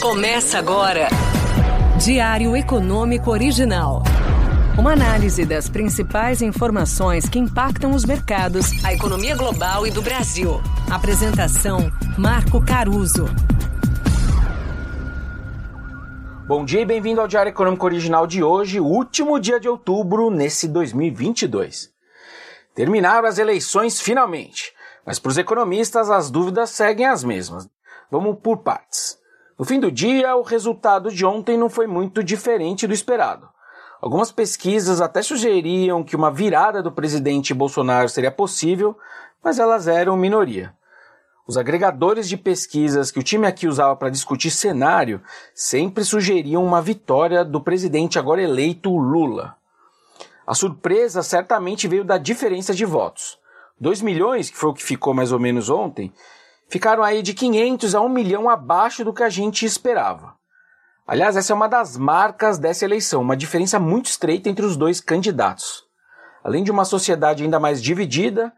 [0.00, 1.08] Começa agora.
[2.00, 4.04] Diário Econômico Original.
[4.78, 10.62] Uma análise das principais informações que impactam os mercados, a economia global e do Brasil.
[10.88, 13.26] Apresentação: Marco Caruso.
[16.46, 20.68] Bom dia e bem-vindo ao Diário Econômico Original de hoje, último dia de outubro nesse
[20.68, 21.90] 2022.
[22.72, 24.72] Terminaram as eleições finalmente,
[25.04, 27.68] mas para os economistas as dúvidas seguem as mesmas.
[28.08, 29.17] Vamos por partes.
[29.58, 33.48] No fim do dia, o resultado de ontem não foi muito diferente do esperado.
[34.00, 38.96] Algumas pesquisas até sugeriam que uma virada do presidente Bolsonaro seria possível,
[39.42, 40.72] mas elas eram minoria.
[41.44, 45.20] Os agregadores de pesquisas que o time aqui usava para discutir cenário
[45.52, 49.56] sempre sugeriam uma vitória do presidente agora eleito Lula.
[50.46, 53.38] A surpresa certamente veio da diferença de votos.
[53.80, 56.12] 2 milhões, que foi o que ficou mais ou menos ontem,
[56.68, 60.34] ficaram aí de 500 a 1 milhão abaixo do que a gente esperava.
[61.06, 65.00] Aliás, essa é uma das marcas dessa eleição, uma diferença muito estreita entre os dois
[65.00, 65.84] candidatos.
[66.44, 68.52] Além de uma sociedade ainda mais dividida,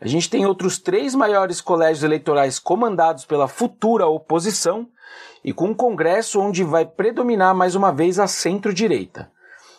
[0.00, 4.88] a gente tem outros três maiores colégios eleitorais comandados pela futura oposição
[5.44, 9.30] e com um Congresso onde vai predominar mais uma vez a centro-direita.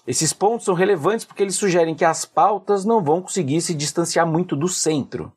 [0.07, 4.25] Esses pontos são relevantes porque eles sugerem que as pautas não vão conseguir se distanciar
[4.25, 5.31] muito do centro.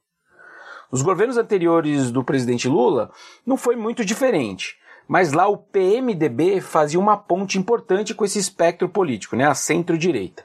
[0.90, 3.10] Nos governos anteriores do presidente Lula,
[3.44, 4.76] não foi muito diferente.
[5.08, 10.44] Mas lá o PMDB fazia uma ponte importante com esse espectro político, né, a centro-direita.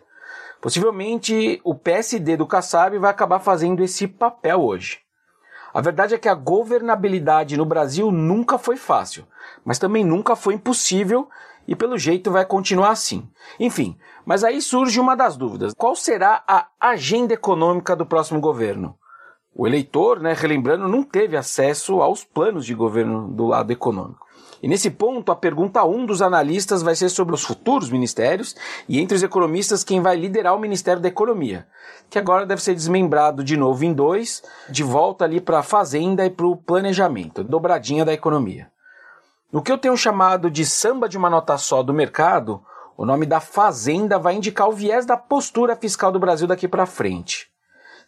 [0.61, 4.99] Possivelmente o PSD do Kassab vai acabar fazendo esse papel hoje.
[5.73, 9.25] A verdade é que a governabilidade no Brasil nunca foi fácil,
[9.65, 11.27] mas também nunca foi impossível
[11.67, 13.27] e pelo jeito vai continuar assim.
[13.59, 18.97] Enfim, mas aí surge uma das dúvidas: qual será a agenda econômica do próximo governo?
[19.53, 24.25] O eleitor, né, relembrando, não teve acesso aos planos de governo do lado econômico.
[24.63, 28.55] E nesse ponto, a pergunta 1 um dos analistas vai ser sobre os futuros ministérios
[28.87, 31.67] e entre os economistas quem vai liderar o Ministério da Economia,
[32.09, 36.25] que agora deve ser desmembrado de novo em dois, de volta ali para a Fazenda
[36.25, 38.71] e para o Planejamento, dobradinha da economia.
[39.51, 42.63] No que eu tenho chamado de samba de uma nota só do mercado,
[42.95, 46.85] o nome da Fazenda vai indicar o viés da postura fiscal do Brasil daqui para
[46.85, 47.50] frente.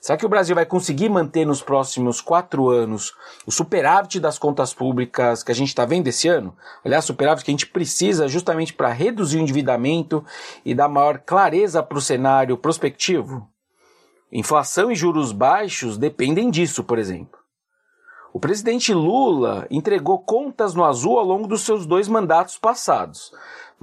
[0.04, 3.14] Será que o Brasil vai conseguir manter nos próximos quatro anos
[3.46, 6.54] o superávit das contas públicas que a gente está vendo esse ano?
[6.84, 10.22] Aliás, superávit que a gente precisa justamente para reduzir o endividamento
[10.66, 13.48] e dar maior clareza para o cenário prospectivo?
[14.30, 17.40] Inflação e juros baixos dependem disso, por exemplo.
[18.34, 23.32] O presidente Lula entregou contas no azul ao longo dos seus dois mandatos passados.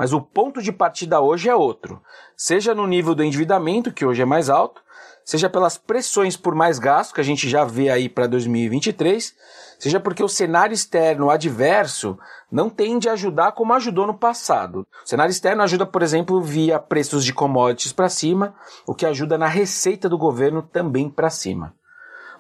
[0.01, 2.01] Mas o ponto de partida hoje é outro,
[2.35, 4.81] seja no nível do endividamento, que hoje é mais alto,
[5.23, 9.35] seja pelas pressões por mais gasto que a gente já vê aí para 2023,
[9.79, 12.19] seja porque o cenário externo adverso
[12.51, 14.87] não tende a ajudar como ajudou no passado.
[15.05, 18.55] O cenário externo ajuda, por exemplo, via preços de commodities para cima,
[18.87, 21.75] o que ajuda na receita do governo também para cima.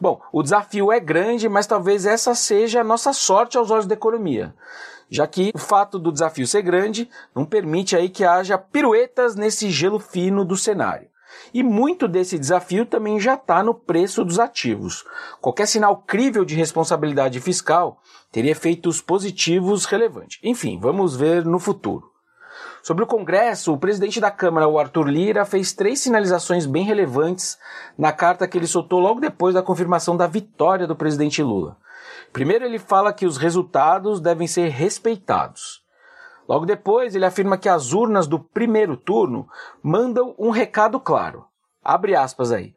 [0.00, 3.92] Bom, o desafio é grande, mas talvez essa seja a nossa sorte aos olhos da
[3.92, 4.54] economia
[5.10, 9.70] já que o fato do desafio ser grande não permite aí que haja piruetas nesse
[9.70, 11.08] gelo fino do cenário.
[11.52, 15.04] E muito desse desafio também já está no preço dos ativos.
[15.40, 18.00] Qualquer sinal crível de responsabilidade fiscal
[18.30, 20.38] teria efeitos positivos relevantes.
[20.42, 22.10] Enfim, vamos ver no futuro.
[22.82, 27.58] Sobre o Congresso, o presidente da Câmara, o Arthur Lira, fez três sinalizações bem relevantes
[27.96, 31.76] na carta que ele soltou logo depois da confirmação da vitória do presidente Lula.
[32.32, 35.82] Primeiro, ele fala que os resultados devem ser respeitados.
[36.48, 39.48] Logo depois, ele afirma que as urnas do primeiro turno
[39.82, 41.44] mandam um recado claro.
[41.82, 42.74] Abre aspas aí.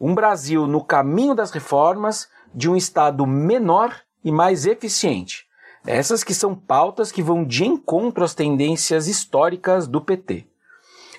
[0.00, 5.46] Um Brasil no caminho das reformas, de um Estado menor e mais eficiente.
[5.86, 10.46] Essas que são pautas que vão de encontro às tendências históricas do PT.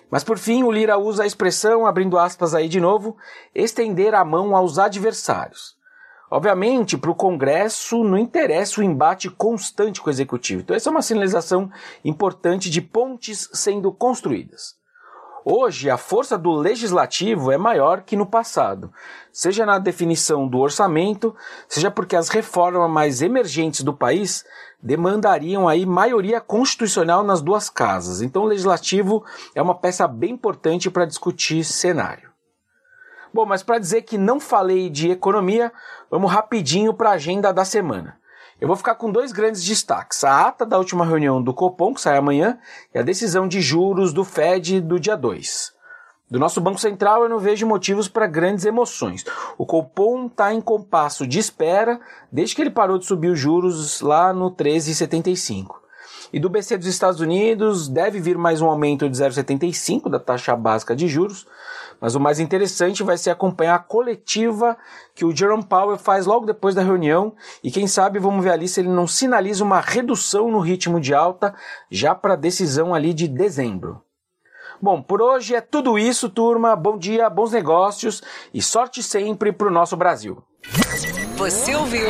[0.09, 3.17] Mas por fim, o Lira usa a expressão, abrindo aspas aí de novo,
[3.53, 5.75] estender a mão aos adversários.
[6.30, 10.62] Obviamente, para o Congresso não interessa o embate constante com o Executivo.
[10.62, 11.72] Então, essa é uma sinalização
[12.03, 14.76] importante de pontes sendo construídas.
[15.47, 18.91] Hoje, a força do legislativo é maior que no passado,
[19.32, 21.35] seja na definição do orçamento,
[21.70, 24.44] seja porque as reformas mais emergentes do país
[24.82, 28.23] demandariam aí maioria constitucional nas duas casas.
[28.23, 29.23] Então, o legislativo
[29.53, 32.34] é uma peça bem importante para discutir cenário.
[33.35, 35.70] Bom, mas para dizer que não falei de economia,
[36.09, 38.17] vamos rapidinho para a agenda da semana.
[38.61, 41.99] Eu vou ficar com dois grandes destaques: a ata da última reunião do Copom, que
[41.99, 42.58] sai amanhã,
[42.93, 45.73] e a decisão de juros do Fed do dia 2.
[46.32, 49.26] Do nosso Banco Central eu não vejo motivos para grandes emoções.
[49.58, 51.99] O Copom está em compasso de espera
[52.32, 55.84] desde que ele parou de subir os juros lá no 13,75.
[56.33, 60.55] E do BC dos Estados Unidos deve vir mais um aumento de 0,75 da taxa
[60.55, 61.45] básica de juros,
[61.99, 64.77] mas o mais interessante vai ser acompanhar a coletiva
[65.13, 67.33] que o Jerome Powell faz logo depois da reunião
[67.63, 71.13] e quem sabe vamos ver ali se ele não sinaliza uma redução no ritmo de
[71.13, 71.53] alta
[71.89, 74.01] já para a decisão ali de dezembro.
[74.81, 76.75] Bom, por hoje é tudo isso, turma.
[76.75, 78.22] Bom dia, bons negócios
[78.53, 80.43] e sorte sempre para o nosso Brasil.
[81.37, 82.09] Você ouviu?